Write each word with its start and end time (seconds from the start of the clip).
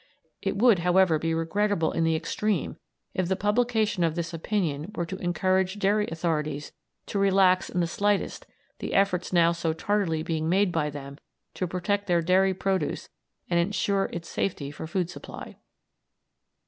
It 0.41 0.57
would, 0.57 0.79
however, 0.79 1.19
be 1.19 1.31
regrettable 1.31 1.91
in 1.91 2.03
the 2.03 2.15
extreme 2.15 2.77
if 3.13 3.27
the 3.27 3.35
publication 3.35 4.03
of 4.03 4.15
this 4.15 4.33
opinion 4.33 4.91
were 4.95 5.05
to 5.05 5.15
encourage 5.17 5.77
dairy 5.77 6.07
authorities 6.11 6.71
to 7.05 7.19
relax 7.19 7.69
in 7.69 7.81
the 7.81 7.85
slightest 7.85 8.47
the 8.79 8.95
efforts 8.95 9.31
now 9.31 9.51
so 9.51 9.73
tardily 9.73 10.23
being 10.23 10.49
made 10.49 10.71
by 10.71 10.89
them 10.89 11.19
to 11.53 11.67
protect 11.67 12.07
their 12.07 12.23
dairy 12.23 12.55
produce 12.55 13.09
and 13.47 13.59
ensure 13.59 14.09
its 14.11 14.27
safety 14.27 14.71
for 14.71 14.87
food 14.87 15.11
supply. 15.11 15.57